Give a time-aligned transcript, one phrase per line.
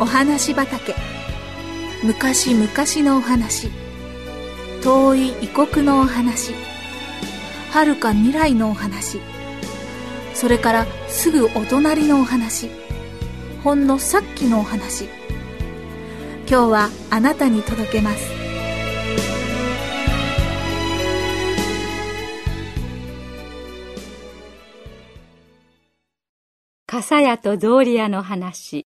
[0.00, 0.94] お話畑。
[2.02, 2.66] 昔々
[3.06, 3.68] のお話。
[4.82, 6.54] 遠い異国のお話。
[7.70, 9.20] 遥か未来のお話。
[10.32, 12.70] それからすぐお隣のお話。
[13.62, 15.04] ほんのさっきのお話。
[16.48, 18.30] 今日はあなたに届けます。
[26.86, 28.89] 笠屋と草履屋の話。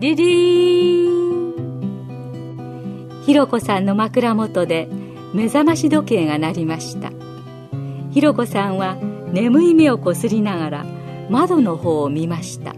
[0.00, 1.10] リリー。
[3.20, 4.88] ンひろこさんの枕元で
[5.34, 7.10] 目覚まし時計が鳴りました。
[8.12, 8.94] ひろこさんは
[9.32, 10.86] 眠い目をこすりながら
[11.28, 12.76] 窓の方を見ました。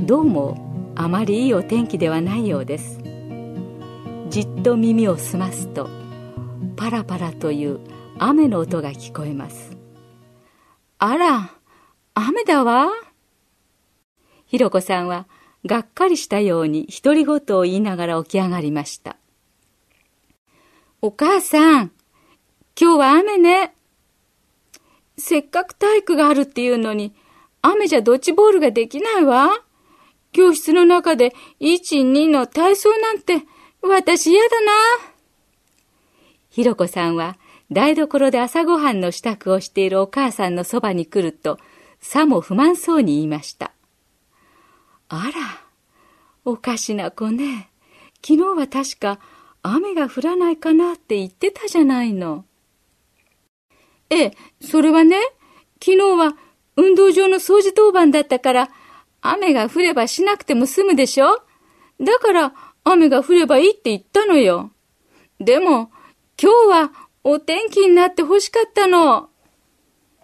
[0.00, 2.98] どうもあまりいいお天気ではないようです。
[4.30, 5.90] じっと耳を澄ますと
[6.76, 7.78] パラパラという
[8.18, 9.76] 雨の音が聞こえます。
[10.98, 11.50] あら
[12.14, 12.88] 雨だわ。
[14.46, 15.26] ひろこさんは
[15.64, 19.16] がっかりしたように独り言を言いながら起き上がりました。
[21.00, 21.92] お母さん、
[22.80, 23.74] 今日は雨ね。
[25.18, 27.14] せっかく体育があるっていうのに、
[27.60, 29.50] 雨じゃドッジボールができないわ。
[30.32, 33.42] 教室の中で1、2の体操なんて、
[33.82, 34.72] 私嫌だな。
[36.50, 37.38] ひろこさんは
[37.70, 41.58] 台所で朝ごはんの支度をしているお母さんのそばに来ると、
[42.00, 43.72] さも不満そうに言いました。
[45.14, 45.30] あら、
[46.46, 47.68] おかしな子ね。
[48.26, 49.18] 昨日は確か
[49.62, 52.46] 雨が降らないかなって言ってたじゃないの。
[54.08, 55.16] ええ、それはね、
[55.84, 56.34] 昨日は
[56.76, 58.70] 運動場の掃除当番だったから、
[59.20, 61.42] 雨が降ればしなくても済むでしょ
[62.00, 64.70] だから雨が降ればいいって言ったのよ。
[65.40, 65.90] でも、
[66.42, 69.28] 今日はお天気になって欲しかったの。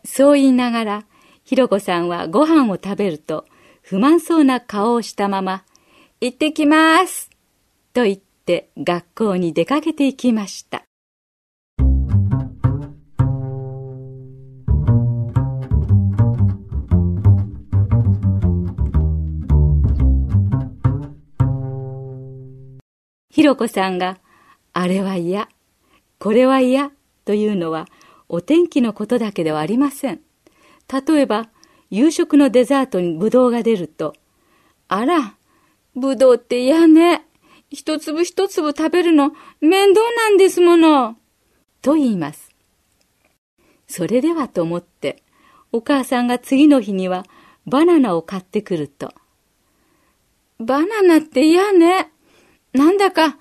[0.06, 1.04] そう言いながら、
[1.44, 3.44] ひろこさんはご飯を食べると、
[3.88, 5.64] 不満そうな顔をしたまま、
[6.20, 7.30] 行ってきます。
[7.94, 10.82] と言って学校に出かけていきました。
[23.30, 24.18] ひろこさんが、
[24.74, 25.48] あれは嫌、
[26.18, 26.92] これは嫌
[27.24, 27.86] というのは、
[28.28, 30.20] お天気のことだけではありません。
[30.92, 31.48] 例えば、
[31.90, 34.14] 夕食のデザートにぶどうが出ると、
[34.88, 35.34] あら、
[35.94, 37.24] ぶどうって嫌ね。
[37.70, 41.16] 一粒一粒食べるの面倒なんですもの。
[41.82, 42.50] と言います。
[43.86, 45.22] それではと思って、
[45.72, 47.24] お母さんが次の日には
[47.66, 49.12] バナナを買ってくると。
[50.58, 52.10] バナナって嫌ね。
[52.72, 53.38] なんだか、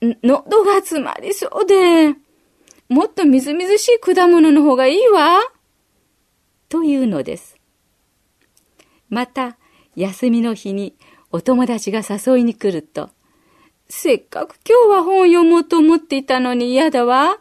[0.00, 2.14] 喉が詰まりそうで、
[2.88, 5.40] もっとみずみずしい果物の方がいいわ。
[6.68, 7.57] というのです。
[9.08, 9.56] また、
[9.96, 10.96] 休みの日に
[11.30, 13.10] お友達が誘いに来ると、
[13.88, 17.38] せっかく今日は本を読もうと思っていたのに嫌だわ。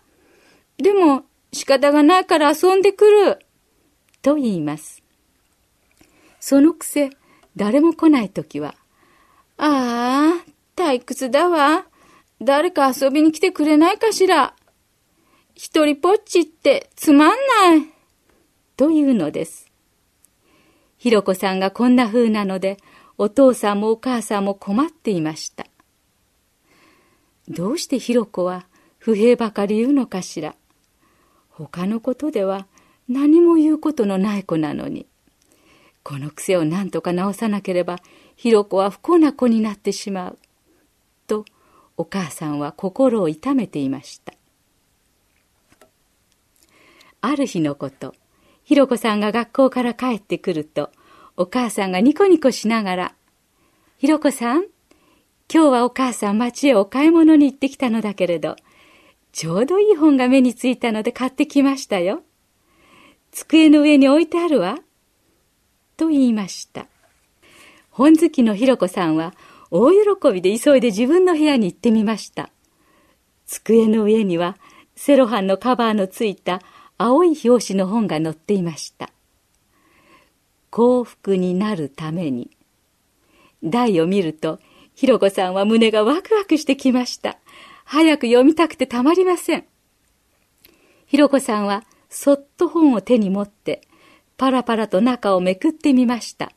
[0.78, 3.40] でも仕方がないから遊んでくる。
[4.22, 5.04] と言います。
[6.40, 7.10] そのくせ、
[7.56, 8.76] 誰も来ないときは、
[9.58, 10.46] ああ、
[10.76, 11.86] 退屈だわ。
[12.42, 14.54] 誰か遊びに来てくれないかしら。
[15.56, 17.88] 一人ぽっちってつまんない。
[18.78, 19.67] というのです。
[21.08, 22.76] ひろこさんがこんな風なので、
[23.18, 25.66] お父さんもお母さんも困っていました。
[27.48, 30.54] どうしてひろこは不平ばかり言うのかしら。
[31.48, 32.68] 他のことでは
[33.08, 35.08] 何も言うことのない子なのに。
[36.04, 38.00] この癖を何とか直さなければ、
[38.36, 40.40] ひろこは不幸な子になってしまう。
[41.26, 41.46] と、
[41.96, 44.34] お母さんは心を痛めていました。
[47.22, 48.14] ある日のこと、
[48.66, 50.92] ひろこさんが学校から帰ってくると、
[51.40, 53.16] お母さんがニコニコしながら、
[54.00, 54.64] ひろこさん、
[55.54, 58.56] 今日はお母さん町へお買い物に行ってきたのだけれど、
[59.34, 62.24] ちょうどいい本が目についたので買ってきましたよ。
[63.32, 64.80] 机の上に置いてあるわ。
[65.96, 66.88] と言いました。
[67.92, 69.36] 本好きのひろこさんは
[69.70, 72.50] 大喜びで急いで自分の部屋に行ってみました。
[73.46, 74.58] 机の上には
[74.96, 76.64] セロハンのカバーのついた
[76.98, 79.12] 青い表紙の本が載っていました。
[80.70, 82.52] 幸福になるために。
[83.64, 84.60] 題を見ると、
[84.96, 87.38] ひろこさんは胸がワクワクしてきました。
[87.86, 89.66] 早く読みたくてたまりません。
[91.06, 93.82] ひろこさんはそっと本を手に持って、
[94.38, 96.52] パラパラと中をめくってみました。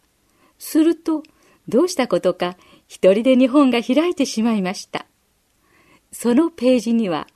[0.59, 1.23] すると、
[1.69, 2.57] どうしたことか、
[2.89, 5.07] 一人で日本が開いてしまいました。
[6.13, 7.27] そのページには、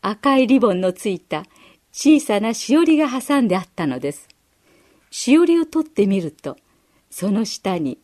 [0.00, 1.44] 赤いリボンのついた
[1.92, 4.28] 小さなしおりが挟んであったのです。
[5.16, 6.56] しおりを取ってみると、
[7.08, 8.00] その下に、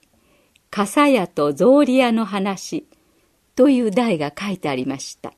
[0.71, 2.87] 笠屋と草履屋の話
[3.57, 5.33] という題が書いてありました。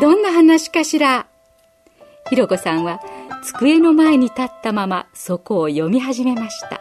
[0.00, 1.26] どんな話かしら？
[2.28, 3.00] ひろこさんは
[3.42, 6.80] 机の前に立ったままそこを読み始めました。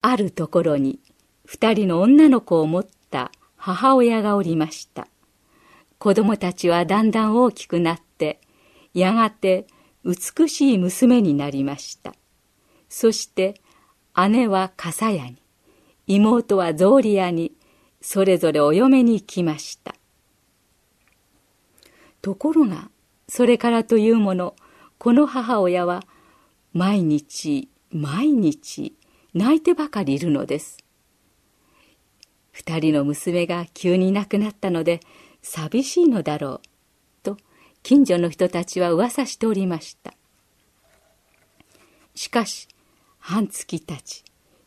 [0.00, 1.00] あるところに
[1.44, 5.08] 二人の女の子を持った母親がおりました。
[5.98, 8.40] 子供たちはだんだん大きくなって
[8.94, 9.66] やがて
[10.04, 12.14] 美しい娘になりました。
[12.88, 13.60] そして
[14.28, 15.36] 姉は笠屋に
[16.06, 17.52] 妹は草履屋に
[18.00, 19.94] それぞれお嫁に行きました。
[22.22, 22.90] ところが
[23.28, 24.54] それからというもの
[24.98, 26.04] この母親は
[26.72, 28.94] 毎日毎日
[29.34, 30.78] 泣いてばかりいるのです。
[32.52, 35.00] 二人の娘が急に亡くなったので
[35.48, 36.60] 寂しいのだろう。
[37.22, 37.36] と
[37.84, 40.12] 近所の人たちは噂しておりました。
[42.16, 42.66] しかし
[43.20, 44.24] 半月たち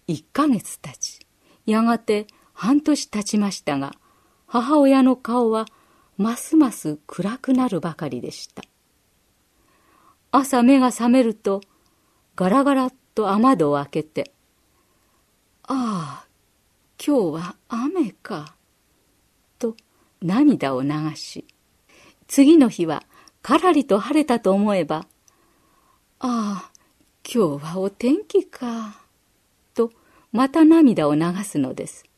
[0.08, 1.20] 一ヶ月たち
[1.66, 3.94] やがて半年経ちましたが
[4.48, 5.66] 母親の顔は
[6.18, 8.64] ますます暗くなるばかりでした。
[10.32, 11.62] 朝目が覚めると
[12.36, 14.32] ガラガラっと雨戸を開けて
[15.68, 16.28] 「ああ
[17.06, 18.56] 今日は雨か」
[20.22, 21.46] 涙を流し
[22.28, 23.04] 次の日は
[23.42, 25.08] からりと晴れたと思えば
[26.20, 26.72] 「ああ
[27.24, 29.02] 今日はお天気か」
[29.74, 29.92] と
[30.32, 32.10] また涙を流すのです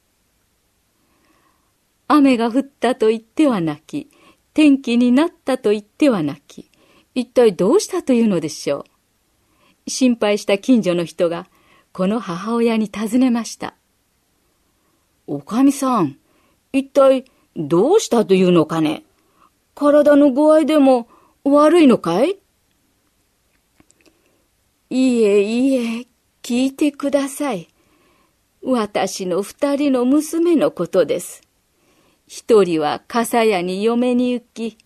[2.14, 4.10] 雨が降ったと言ってはなき、
[4.54, 6.70] 天気になったと言ってはなき、
[7.16, 8.86] 一体どうしたというのでしょ
[9.88, 9.90] う。
[9.90, 11.48] 心配した近所の人が、
[11.94, 13.76] この母親に尋ねました。
[15.26, 16.18] おかみさん、
[16.74, 17.24] 一体
[17.56, 19.04] どうしたというのかね？
[19.76, 21.08] 体の具合でも
[21.44, 22.38] 悪いのかい？
[24.90, 26.08] いいえ、いいえ、
[26.44, 27.68] 聞いてください。
[28.62, 31.42] 私の二人の娘のことです。
[32.28, 34.78] 一人は笠屋に嫁に行き、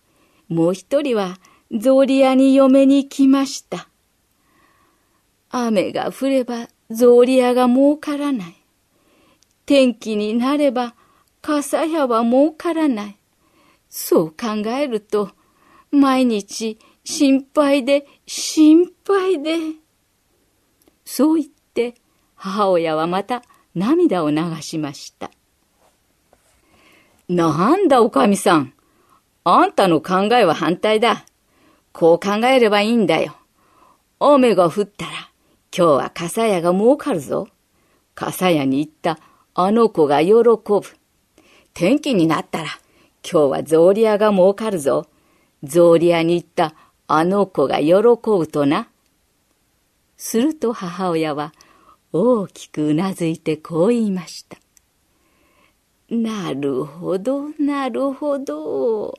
[0.48, 1.38] もう一人は
[1.70, 3.88] 草履屋に嫁に行きました。
[5.50, 8.54] 雨が降れば草履屋が儲からない。
[9.66, 10.94] 天気になれば
[11.46, 13.16] 笠屋は儲からない。
[13.88, 15.30] そう考えると、
[15.92, 19.56] 毎日心配で心配で。
[21.04, 21.94] そう言って
[22.34, 23.44] 母親はまた
[23.76, 25.30] 涙を流しました。
[27.28, 28.72] なんだおかみさん。
[29.44, 31.26] あんたの考えは反対だ。
[31.92, 33.36] こう考えればいいんだよ。
[34.18, 35.12] 雨が降ったら、
[35.72, 37.46] 今日は笠屋が儲かるぞ。
[38.16, 39.20] 笠屋に行った
[39.54, 40.82] あの子が喜ぶ。
[41.78, 42.68] 天気になったら、
[43.22, 45.06] 今日は草履屋が儲かるぞ。
[45.62, 46.74] 草履屋に行った
[47.06, 48.88] あの子が喜ぶとな。
[50.16, 51.52] すると母親は
[52.14, 54.56] 大きくうなずいてこう言いました。
[56.08, 59.18] なるほど、なるほど。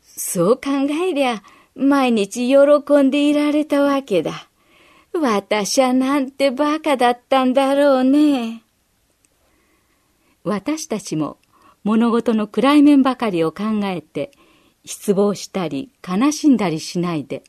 [0.00, 0.70] そう考
[1.08, 1.42] えりゃ、
[1.74, 4.48] 毎日喜んでいられたわけだ。
[5.12, 8.62] 私はなんてバカだったんだろうね。
[10.42, 11.36] 私たちも
[11.86, 14.32] 物事の暗い面ばかりを考えて
[14.84, 17.44] 失望したり悲しんだりしないで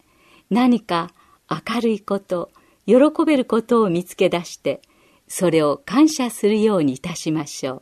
[0.51, 1.09] 何か
[1.49, 2.51] 明るいこと
[2.85, 4.83] 喜べることを見つけ出して
[5.27, 7.81] それを感謝するようにいたしましょ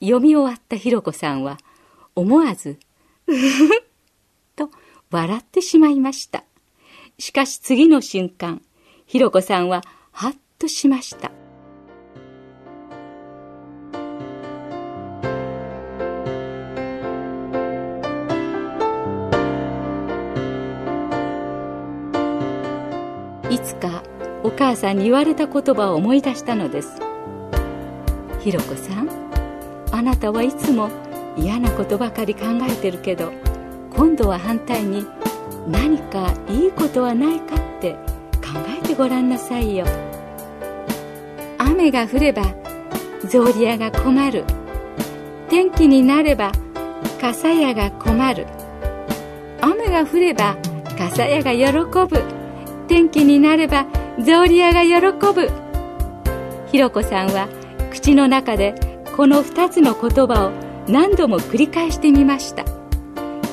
[0.00, 0.04] う。
[0.04, 1.56] 読み終わったひろこさんは
[2.14, 2.78] 思わず
[3.26, 3.84] 「うふふ」
[4.56, 4.70] と
[5.10, 6.44] 笑ってしまいました
[7.18, 8.60] しかし次の瞬間
[9.06, 11.45] ひろこさんははっとしました
[23.56, 24.02] いつか
[24.42, 27.00] お母さんに言われた言葉を思い出したのです。
[28.40, 29.08] ひろこさん
[29.90, 30.90] あなたはいつも
[31.38, 33.32] 嫌なことばかり考えてるけど
[33.94, 35.06] 今度は反対に
[35.66, 37.94] 何かいいことはないかって
[38.44, 39.86] 考えてごらんなさいよ。
[41.56, 42.42] 雨が降れば
[43.26, 44.44] 草履屋が困る。
[45.48, 46.52] 天気になれば
[47.18, 48.46] 傘屋が困る。
[49.62, 50.58] 雨が降れば
[50.98, 51.72] 傘屋が喜
[52.06, 52.35] ぶ。
[52.86, 53.86] 天気になれば
[54.18, 55.00] 草履屋が喜
[55.34, 55.50] ぶ。
[56.70, 57.48] ひろこさんは
[57.90, 58.74] 口の中で
[59.16, 60.50] この2つの言葉を
[60.90, 62.64] 何度も繰り返してみました。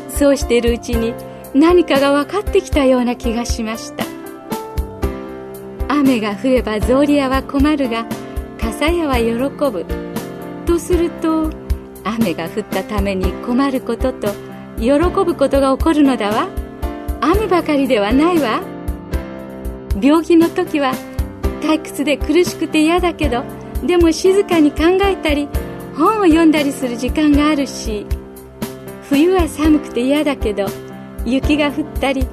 [0.10, 1.14] そうしているうちに
[1.54, 4.06] 何かが分かってきたような気がしました。
[5.88, 8.06] 雨が降れば草履屋は困るが
[8.60, 9.86] 傘屋は喜ぶ。
[10.66, 11.50] とすると
[12.04, 14.30] 雨が降ったために困ることと
[14.80, 16.48] 喜ぶことが起こるのだわ。
[17.22, 18.73] 雨ばかりではないわ。
[20.02, 20.94] 病気の時は
[21.62, 23.44] 退屈で苦しくて嫌だけど
[23.86, 25.48] でも静かに考えたり
[25.96, 28.06] 本を読んだりする時間があるし
[29.10, 30.66] 冬は寒くて嫌だけど
[31.26, 32.28] 雪が降ったり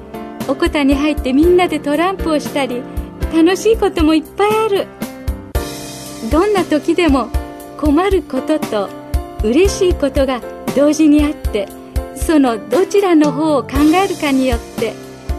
[0.47, 2.81] おこたに入ってみんなでトランプをしたり
[3.33, 4.87] 楽しいこともいっぱいある。
[6.29, 7.29] どんな時でも
[7.77, 8.89] 困ることと
[9.43, 10.39] 嬉しいことが
[10.75, 11.67] 同時にあって
[12.15, 14.93] そのどちらの方を考えるかによって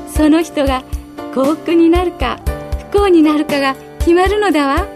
[0.08, 0.82] その人が
[1.34, 2.38] 幸福になるか
[2.92, 4.86] 不幸になるかが決まるのだわ。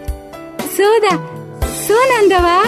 [0.75, 1.09] そうだ
[1.67, 2.63] そうなんだわ。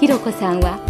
[0.00, 0.80] ひろこさんは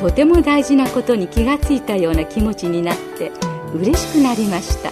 [0.00, 3.30] とても大事なことに気がついたような気持ちになって
[3.74, 4.90] 嬉しくなりました。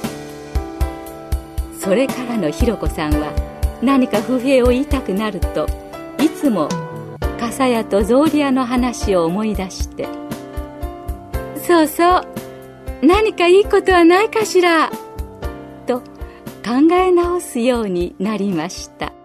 [1.78, 3.32] それからのひろこさんは
[3.80, 5.66] 何か不平を言いたくなると
[6.18, 6.68] いつも
[7.38, 10.08] 笠屋と草履屋の話を思い出して
[11.64, 12.26] 「そうそう
[13.02, 14.90] 何かいいことはないかしら」
[16.66, 19.15] 考え直すようになりました。